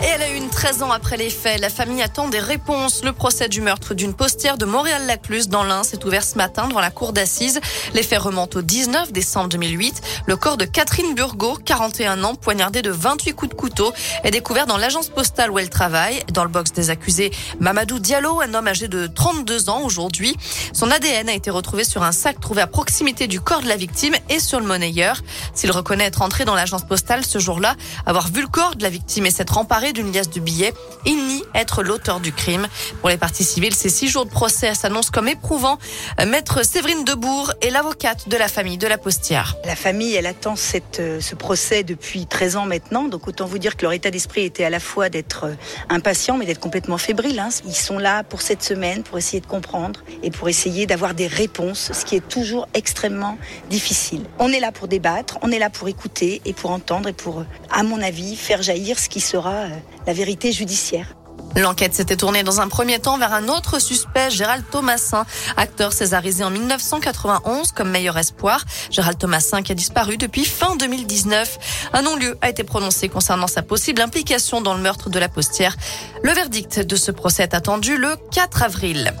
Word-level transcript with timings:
Et 0.00 0.06
elle 0.06 0.22
a 0.22 0.28
une 0.28 0.48
13 0.48 0.84
ans 0.84 0.92
après 0.92 1.16
les 1.16 1.28
faits. 1.28 1.60
La 1.60 1.70
famille 1.70 2.02
attend 2.02 2.28
des 2.28 2.38
réponses. 2.38 3.02
Le 3.02 3.12
procès 3.12 3.48
du 3.48 3.60
meurtre 3.60 3.94
d'une 3.94 4.14
postière 4.14 4.56
de 4.56 4.64
Montréal-Lacluse 4.64 5.48
dans 5.48 5.64
l'Ain 5.64 5.82
s'est 5.82 6.04
ouvert 6.04 6.22
ce 6.22 6.36
matin 6.36 6.68
devant 6.68 6.80
la 6.80 6.92
cour 6.92 7.12
d'assises. 7.12 7.60
Les 7.94 8.04
faits 8.04 8.20
remontent 8.20 8.60
au 8.60 8.62
19 8.62 9.12
décembre 9.12 9.48
2008. 9.48 10.00
Le 10.26 10.36
corps 10.36 10.56
de 10.56 10.64
Catherine 10.64 11.16
Burgot, 11.16 11.58
41 11.64 12.22
ans, 12.22 12.36
poignardée 12.36 12.80
de 12.80 12.90
28 12.90 13.32
coups 13.32 13.50
de 13.50 13.56
couteau, 13.56 13.92
est 14.22 14.30
découvert 14.30 14.66
dans 14.66 14.76
l'agence 14.76 15.08
postale 15.08 15.50
où 15.50 15.58
elle 15.58 15.68
travaille. 15.68 16.22
Dans 16.32 16.44
le 16.44 16.50
box 16.50 16.72
des 16.72 16.90
accusés, 16.90 17.32
Mamadou 17.58 17.98
Diallo, 17.98 18.40
un 18.40 18.54
homme 18.54 18.68
âgé 18.68 18.86
de 18.86 19.08
32 19.08 19.68
ans 19.68 19.82
aujourd'hui. 19.82 20.36
Son 20.72 20.92
ADN 20.92 21.28
a 21.28 21.34
été 21.34 21.50
retrouvé 21.50 21.82
sur 21.82 22.04
un 22.04 22.12
sac 22.12 22.38
trouvé 22.40 22.62
à 22.62 22.68
proximité 22.68 23.26
du 23.26 23.40
corps 23.40 23.62
de 23.62 23.68
la 23.68 23.76
victime 23.76 24.14
et 24.28 24.38
sur 24.38 24.60
le 24.60 24.66
monnayeur. 24.66 25.22
S'il 25.54 25.72
reconnaît 25.72 26.04
être 26.04 26.22
entré 26.22 26.44
dans 26.44 26.54
l'agence 26.54 26.84
postale 26.84 27.24
ce 27.24 27.40
jour-là, 27.40 27.74
avoir 28.06 28.28
vu 28.28 28.42
le 28.42 28.48
corps 28.48 28.76
de 28.76 28.84
la 28.84 28.90
victime 28.90 29.26
et 29.26 29.30
s'être 29.32 29.58
emparé 29.58 29.87
d'une 29.92 30.12
liasse 30.12 30.30
de 30.30 30.40
billets. 30.40 30.74
Il 31.06 31.16
nie 31.26 31.42
être 31.54 31.82
l'auteur 31.82 32.20
du 32.20 32.32
crime. 32.32 32.66
Pour 33.00 33.08
les 33.08 33.16
parties 33.16 33.44
civiles, 33.44 33.74
ces 33.74 33.88
six 33.88 34.08
jours 34.08 34.24
de 34.24 34.30
procès 34.30 34.74
s'annoncent 34.74 35.10
comme 35.12 35.28
éprouvants. 35.28 35.78
Maître 36.26 36.64
Séverine 36.64 37.04
Debourg 37.04 37.52
est 37.62 37.70
l'avocate 37.70 38.28
de 38.28 38.36
la 38.36 38.48
famille 38.48 38.78
de 38.78 38.86
la 38.86 38.98
postière. 38.98 39.56
La 39.64 39.76
famille, 39.76 40.14
elle 40.14 40.26
attend 40.26 40.54
euh, 40.98 41.20
ce 41.20 41.34
procès 41.34 41.82
depuis 41.82 42.26
13 42.26 42.56
ans 42.56 42.66
maintenant. 42.66 43.04
Donc 43.04 43.28
autant 43.28 43.46
vous 43.46 43.58
dire 43.58 43.76
que 43.76 43.82
leur 43.82 43.92
état 43.92 44.10
d'esprit 44.10 44.44
était 44.44 44.64
à 44.64 44.70
la 44.70 44.80
fois 44.80 45.08
d'être 45.08 45.44
euh, 45.44 45.54
impatient, 45.88 46.36
mais 46.36 46.46
d'être 46.46 46.60
complètement 46.60 46.98
fébrile. 46.98 47.38
Hein. 47.38 47.48
Ils 47.66 47.74
sont 47.74 47.98
là 47.98 48.22
pour 48.24 48.42
cette 48.42 48.62
semaine, 48.62 49.02
pour 49.02 49.18
essayer 49.18 49.40
de 49.40 49.46
comprendre 49.46 50.00
et 50.22 50.30
pour 50.30 50.48
essayer 50.48 50.86
d'avoir 50.86 51.14
des 51.14 51.26
réponses, 51.26 51.92
ce 51.92 52.04
qui 52.04 52.16
est 52.16 52.28
toujours 52.28 52.68
extrêmement 52.74 53.38
difficile. 53.70 54.24
On 54.38 54.52
est 54.52 54.60
là 54.60 54.72
pour 54.72 54.88
débattre, 54.88 55.38
on 55.42 55.50
est 55.50 55.58
là 55.58 55.70
pour 55.70 55.88
écouter 55.88 56.40
et 56.44 56.52
pour 56.52 56.70
entendre 56.70 57.08
et 57.08 57.12
pour, 57.12 57.44
à 57.70 57.82
mon 57.82 58.00
avis, 58.00 58.36
faire 58.36 58.62
jaillir 58.62 58.98
ce 58.98 59.08
qui 59.08 59.20
sera 59.20 59.66
la 60.06 60.12
vérité 60.12 60.52
judiciaire. 60.52 61.14
L'enquête 61.56 61.94
s'était 61.94 62.16
tournée 62.16 62.42
dans 62.42 62.60
un 62.60 62.68
premier 62.68 62.98
temps 62.98 63.18
vers 63.18 63.32
un 63.32 63.48
autre 63.48 63.80
suspect, 63.80 64.30
Gérald 64.30 64.64
Thomasin, 64.70 65.26
acteur 65.56 65.92
césarisé 65.92 66.44
en 66.44 66.50
1991 66.50 67.72
comme 67.72 67.90
meilleur 67.90 68.16
espoir. 68.16 68.64
Gérald 68.90 69.18
Thomasin 69.18 69.62
qui 69.62 69.72
a 69.72 69.74
disparu 69.74 70.18
depuis 70.18 70.44
fin 70.44 70.76
2019. 70.76 71.90
Un 71.94 72.02
non-lieu 72.02 72.38
a 72.42 72.48
été 72.48 72.64
prononcé 72.64 73.08
concernant 73.08 73.48
sa 73.48 73.62
possible 73.62 74.00
implication 74.02 74.60
dans 74.60 74.74
le 74.74 74.80
meurtre 74.80 75.10
de 75.10 75.18
la 75.18 75.28
postière. 75.28 75.76
Le 76.22 76.32
verdict 76.32 76.80
de 76.80 76.96
ce 76.96 77.10
procès 77.10 77.42
est 77.42 77.54
attendu 77.54 77.96
le 77.96 78.14
4 78.30 78.62
avril. 78.62 79.12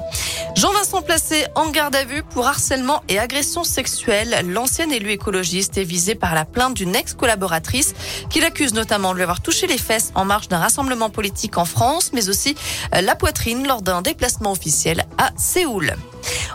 Jean-Vincent 0.58 1.02
Placé 1.02 1.46
en 1.54 1.70
garde 1.70 1.94
à 1.94 2.02
vue 2.02 2.24
pour 2.24 2.48
harcèlement 2.48 3.04
et 3.08 3.20
agression 3.20 3.62
sexuelle. 3.62 4.44
L'ancien 4.44 4.90
élu 4.90 5.12
écologiste 5.12 5.78
est 5.78 5.84
visé 5.84 6.16
par 6.16 6.34
la 6.34 6.44
plainte 6.44 6.74
d'une 6.74 6.96
ex-collaboratrice 6.96 7.94
qui 8.28 8.40
l'accuse 8.40 8.74
notamment 8.74 9.12
de 9.12 9.18
lui 9.18 9.22
avoir 9.22 9.40
touché 9.40 9.68
les 9.68 9.78
fesses 9.78 10.10
en 10.16 10.24
marge 10.24 10.48
d'un 10.48 10.58
rassemblement 10.58 11.10
politique 11.10 11.58
en 11.58 11.64
France, 11.64 12.10
mais 12.12 12.28
aussi 12.28 12.56
euh, 12.92 13.02
la 13.02 13.14
poitrine 13.14 13.68
lors 13.68 13.82
d'un 13.82 14.02
déplacement 14.02 14.50
officiel 14.50 15.06
à 15.16 15.30
Séoul. 15.36 15.94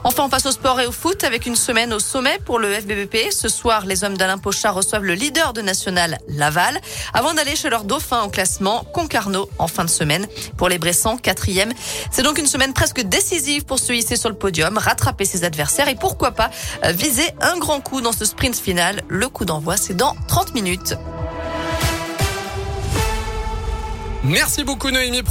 Enfin, 0.04 0.24
on 0.26 0.30
passe 0.30 0.46
au 0.46 0.52
sport 0.52 0.80
et 0.80 0.86
au 0.86 0.92
foot 0.92 1.24
avec 1.24 1.46
une 1.46 1.56
semaine 1.56 1.94
au 1.94 2.00
sommet 2.00 2.40
pour 2.46 2.60
le 2.60 2.74
FBBP. 2.74 3.32
Ce 3.32 3.48
soir, 3.48 3.86
les 3.86 4.04
hommes 4.04 4.18
d'Alain 4.18 4.38
Pochard 4.38 4.76
reçoivent 4.76 5.04
le 5.04 5.14
leader 5.14 5.54
de 5.54 5.62
National, 5.62 6.18
Laval, 6.28 6.80
avant 7.14 7.34
d'aller 7.34 7.56
chez 7.56 7.70
leur 7.70 7.84
dauphin 7.84 8.24
au 8.24 8.30
classement, 8.30 8.84
Concarneau, 8.94 9.50
en 9.60 9.68
fin 9.68 9.86
de 9.86 9.90
semaine. 9.90 10.28
Pour 10.58 10.70
les 10.70 10.78
Bressans, 10.78 11.18
quatrième. 11.18 11.72
C'est 12.12 12.24
donc 12.24 12.38
une 12.38 12.48
semaine 12.48 12.74
presque 12.74 13.02
décisive 13.02 13.66
pour 13.66 13.80
se 13.80 13.94
hisser 13.94 14.16
sur 14.16 14.30
le 14.30 14.36
podium, 14.36 14.78
rattraper 14.78 15.26
ses 15.26 15.44
adversaires 15.44 15.88
et 15.88 15.96
pourquoi 15.96 16.32
pas 16.32 16.50
euh, 16.84 16.92
viser 16.92 17.30
un 17.42 17.58
grand 17.58 17.80
coup 17.82 18.02
dans 18.02 18.12
ce 18.12 18.26
sprint 18.26 18.56
final. 18.56 19.02
Le 19.08 19.30
coup 19.30 19.46
d'envoi, 19.46 19.78
c'est 19.78 19.96
dans 19.96 20.16
30 20.28 20.54
minutes. 20.54 20.96
Merci 24.24 24.64
beaucoup 24.64 24.90
Noémie. 24.90 25.22